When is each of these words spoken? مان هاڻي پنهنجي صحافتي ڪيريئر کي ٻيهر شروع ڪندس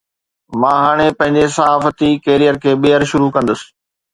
مان 0.61 0.77
هاڻي 0.85 1.07
پنهنجي 1.19 1.51
صحافتي 1.57 2.09
ڪيريئر 2.25 2.61
کي 2.65 2.71
ٻيهر 2.87 3.09
شروع 3.13 3.33
ڪندس 3.37 3.67